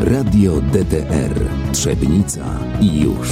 [0.00, 1.40] Radio DTR
[1.72, 2.44] Trzebnica
[2.80, 3.28] i już.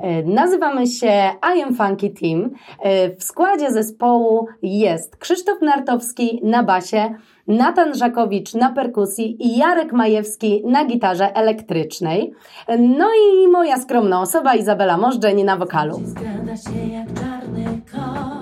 [0.00, 2.50] E, nazywamy się I Am Funky Team.
[2.80, 7.14] E, w składzie zespołu jest Krzysztof Nartowski na basie,
[7.46, 12.32] Natan Żakowicz na perkusji i Jarek Majewski na gitarze elektrycznej.
[12.66, 16.00] E, no i moja skromna osoba Izabela Możdżeń na wokalu.
[16.10, 18.35] Skrada się jak czarny kot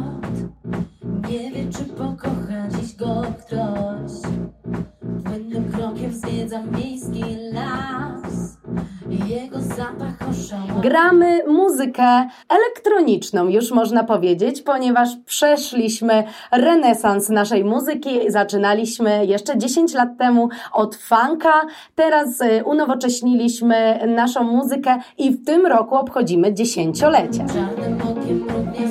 [1.73, 4.32] Czy pokocha dziś go ktoś
[5.25, 8.57] Płynnym krokiem zwiedza miejski las
[9.11, 18.21] I jego zapach oszałamia Gramy muzykę elektroniczną, już można powiedzieć, ponieważ przeszliśmy renesans naszej muzyki.
[18.29, 25.67] Zaczynaliśmy jeszcze 10 lat temu od funka, teraz y, unowocześniliśmy naszą muzykę i w tym
[25.67, 27.46] roku obchodzimy dziesięciolecie.
[27.46, 28.83] Czarnym okiem mrugnie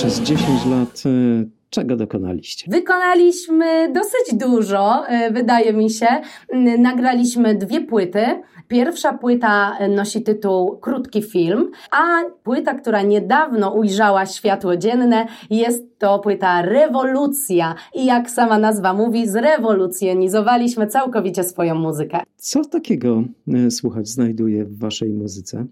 [0.00, 2.70] Przez 10 lat e, czego dokonaliście?
[2.70, 6.06] Wykonaliśmy dosyć dużo, y, wydaje mi się.
[6.54, 8.24] Y, Nagraliśmy dwie płyty.
[8.68, 15.98] Pierwsza płyta y, nosi tytuł Krótki film, a płyta, która niedawno ujrzała światło dzienne, jest
[15.98, 17.74] to płyta Rewolucja.
[17.94, 22.20] I jak sama nazwa mówi, zrewolucjonizowaliśmy całkowicie swoją muzykę.
[22.36, 23.22] Co takiego
[23.70, 25.66] słuchacz znajduje w waszej muzyce?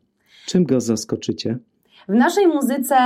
[0.46, 1.58] Czym go zaskoczycie?
[2.08, 2.96] W naszej muzyce,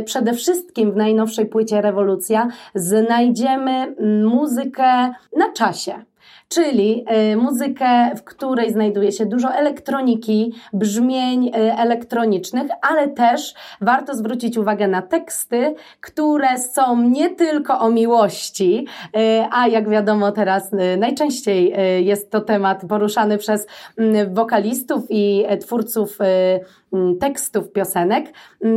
[0.00, 6.04] y, przede wszystkim w najnowszej płycie Rewolucja, znajdziemy mm, muzykę na czasie.
[6.48, 14.14] Czyli y, muzykę, w której znajduje się dużo elektroniki, brzmień y, elektronicznych, ale też warto
[14.14, 19.18] zwrócić uwagę na teksty, które są nie tylko o miłości, y,
[19.50, 23.66] a jak wiadomo teraz najczęściej jest to temat poruszany przez
[23.98, 26.18] mm, wokalistów i e, twórców
[27.20, 28.32] tekstów piosenek.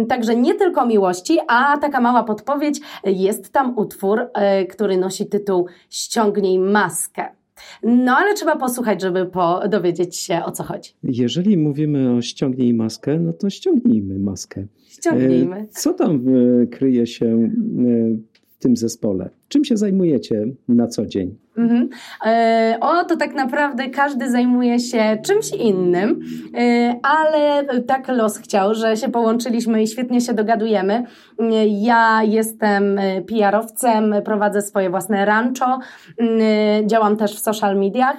[0.10, 4.30] Także nie tylko miłości, a taka mała podpowiedź, jest tam utwór,
[4.70, 7.41] który nosi tytuł Ściągnij maskę.
[7.84, 10.92] No ale trzeba posłuchać, żeby po, dowiedzieć się o co chodzi.
[11.04, 14.66] Jeżeli mówimy o ściągnij maskę, no to ściągnijmy maskę.
[14.88, 15.56] Ściągnijmy.
[15.58, 16.26] E, Co tam
[16.62, 17.50] e, kryje się e,
[18.50, 19.30] w tym zespole?
[19.52, 21.36] Czym się zajmujecie na co dzień?
[21.58, 21.90] Mhm.
[22.26, 26.20] E, o, to tak naprawdę każdy zajmuje się czymś innym,
[26.58, 30.94] e, ale tak los chciał, że się połączyliśmy i świetnie się dogadujemy.
[31.40, 35.80] E, Ja jestem PR-owcem, prowadzę swoje własne rancho,
[36.86, 38.18] działam też w social mediach.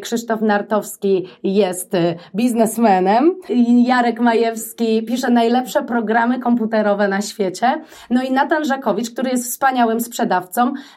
[0.00, 1.92] Krzysztof Nartowski jest
[2.34, 3.34] biznesmenem,
[3.86, 10.00] Jarek Majewski pisze najlepsze programy komputerowe na świecie, no i Natan Żakowicz, który jest wspaniałym
[10.00, 10.49] sprzedawcą,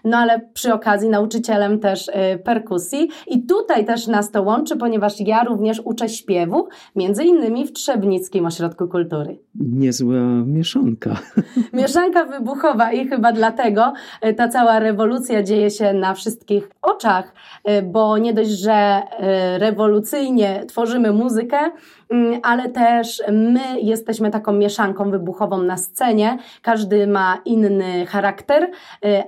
[0.04, 2.12] no ale przy okazji nauczycielem też y,
[2.44, 3.10] perkusji.
[3.28, 8.46] I tutaj też nas to łączy, ponieważ ja również uczę śpiewu, między innymi w Trzebnickim
[8.46, 9.38] Ośrodku Kultury.
[9.56, 11.20] Niezła mieszanka.
[11.74, 13.94] Mieszanka wybuchowa i chyba dlatego
[14.28, 17.34] y, ta cała rewolucja dzieje się na wszystkich oczach,
[17.70, 19.02] y, bo nie dość, że
[19.56, 21.58] y, rewolucyjnie tworzymy muzykę,
[22.10, 26.38] mm, ale też my jesteśmy taką mieszanką wybuchową na scenie.
[26.62, 28.72] Każdy ma inny charakter,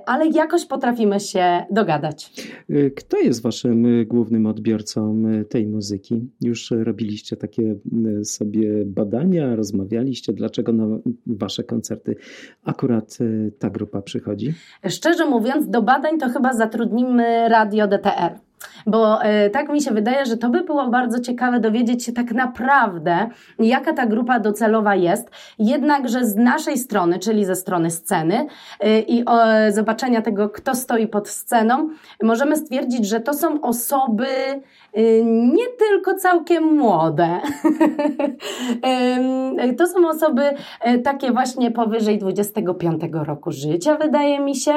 [0.06, 2.32] ale jakoś potrafimy się dogadać.
[2.70, 6.30] E, Kto jest waszym e, głównym odbiorcą e, tej muzyki?
[6.40, 7.74] Już e, robiliście takie
[8.20, 10.84] e, sobie badania, rozmawialiście, dlaczego na
[11.26, 12.16] wasze koncerty
[12.64, 14.54] akurat e, ta grupa przychodzi?
[14.88, 18.38] Szczerze mówiąc, do badań to chyba zatrudnimy radio DTR.
[18.86, 22.32] Bo e, tak mi się wydaje, że to by było bardzo ciekawe dowiedzieć się tak
[22.32, 25.30] naprawdę, jaka ta grupa docelowa jest.
[25.58, 28.46] Jednakże z naszej strony, czyli ze strony sceny
[28.80, 29.24] e, i
[29.70, 31.88] zobaczenia tego, kto stoi pod sceną,
[32.22, 34.62] możemy stwierdzić, że to są osoby e,
[35.24, 37.28] nie tylko całkiem młode.
[39.78, 40.42] To są osoby
[41.04, 44.72] takie właśnie powyżej 25 roku życia, wydaje mi się.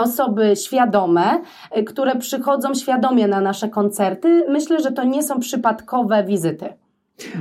[0.00, 1.40] Osoby świadome,
[1.86, 4.44] które przychodzą świadomie na nasze koncerty.
[4.48, 6.66] Myślę, że to nie są przypadkowe wizyty.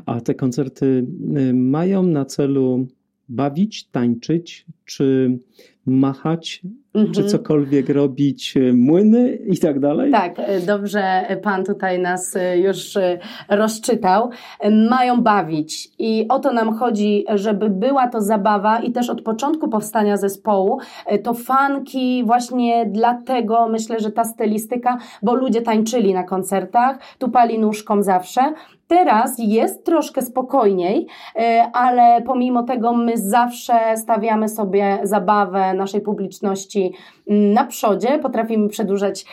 [0.06, 1.06] A te koncerty
[1.38, 2.88] y, mają na celu
[3.30, 4.66] bawić, tańczyć,
[4.98, 5.38] czy
[5.86, 6.62] machać,
[6.94, 7.14] Mhm.
[7.14, 10.12] czy cokolwiek robić, y, młyny i tak dalej?
[10.12, 14.30] Tak, e, dobrze Pan tutaj nas e, już e, rozczytał.
[14.60, 19.22] E, Mają bawić i o to nam chodzi, żeby była to zabawa i też od
[19.22, 26.14] początku powstania zespołu e, to fanki właśnie dlatego myślę, że ta stylistyka, bo ludzie tańczyli
[26.14, 28.42] na koncertach, tupali nóżką zawsze.
[28.88, 36.92] Teraz jest troszkę spokojniej, e, ale pomimo tego my zawsze stawiamy sobie zabawę naszej publiczności
[37.28, 39.26] mm, na przodzie, potrafimy przedłużać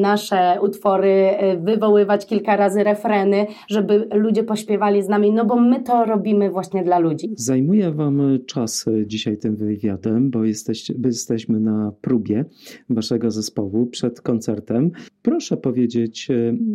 [0.00, 6.04] nasze utwory, wywoływać kilka razy refreny, żeby ludzie pośpiewali z nami, no bo my to
[6.04, 7.30] robimy właśnie dla ludzi.
[7.36, 12.44] Zajmuje Wam czas dzisiaj tym wywiadem, bo jesteście, jesteśmy na próbie
[12.90, 14.90] Waszego zespołu przed koncertem.
[15.22, 16.28] Proszę powiedzieć,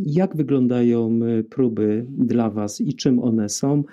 [0.06, 1.20] jak wyglądają
[1.50, 3.84] próby dla Was i czym one są?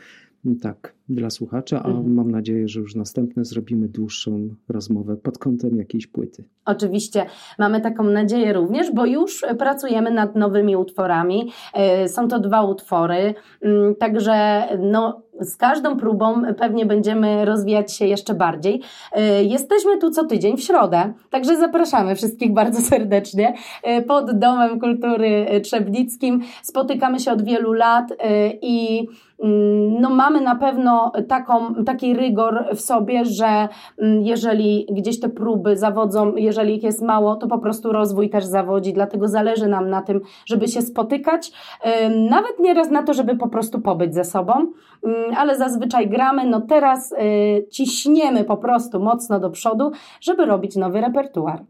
[0.62, 2.15] Tak, dla słuchacza, a mhm.
[2.15, 6.45] mam nadzieję, że już następne zrobimy dłuższą rozmowę pod kątem jakiejś płyty.
[6.65, 7.27] Oczywiście
[7.59, 11.51] mamy taką nadzieję również, bo już pracujemy nad nowymi utworami.
[11.75, 18.07] E, są to dwa utwory, mm, także no, z każdą próbą pewnie będziemy rozwijać się
[18.07, 18.83] jeszcze bardziej.
[19.12, 24.81] E, jesteśmy tu co tydzień w środę, także zapraszamy wszystkich bardzo serdecznie e, pod Domem
[24.81, 26.43] Kultury Trzebnickim.
[26.62, 28.05] Spotykamy się od wielu lat
[28.62, 29.07] i
[29.43, 30.94] mm, no, mamy na pewno
[31.29, 33.69] taką, taki rygor w sobie, że
[33.99, 38.44] mm, jeżeli gdzieś te próby zawodzą, jeżeli ich jest mało, to po prostu rozwój też
[38.44, 41.52] zawodzi, dlatego zależy nam na tym, żeby się spotykać,
[42.31, 44.52] nawet nieraz na to, żeby po prostu pobyć ze sobą,
[45.37, 47.17] ale zazwyczaj gramy, no teraz y,
[47.70, 49.90] ciśniemy po prostu mocno do przodu,
[50.20, 51.64] żeby robić nowy repertuar.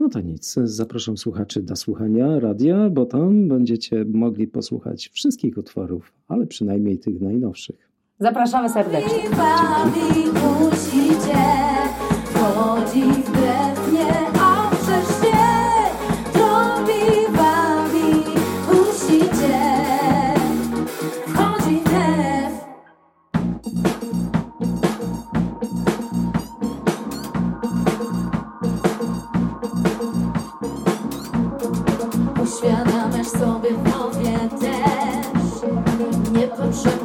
[0.00, 6.12] No to nic, zapraszam słuchaczy do słuchania radia, bo tam będziecie mogli posłuchać wszystkich utworów,
[6.28, 7.85] ale przynajmniej tych najnowszych.
[8.20, 9.28] Zapraszamy serdecznie.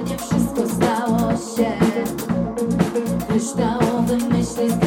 [0.02, 1.72] mnie wszystko stało się.
[3.28, 4.80] Kryształowe myśli z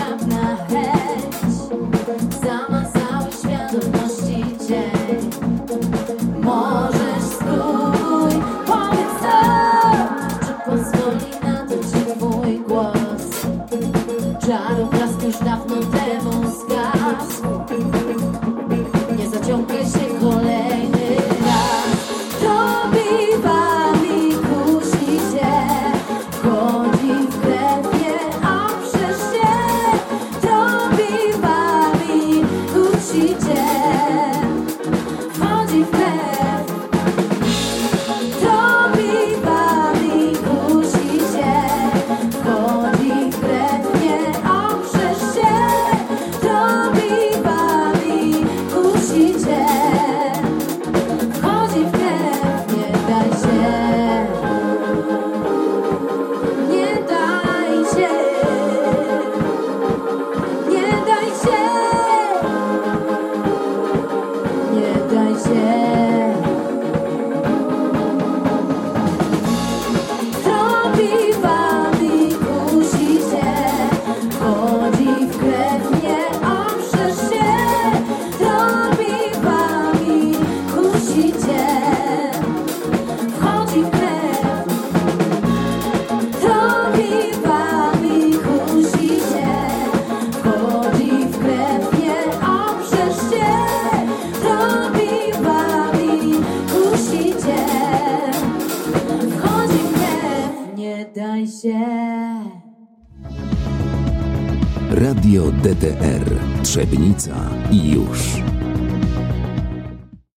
[105.15, 108.54] Radio DTR Trzebnica i już.